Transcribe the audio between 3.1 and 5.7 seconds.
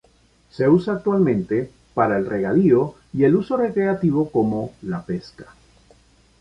y el uso recreativo como la pesca.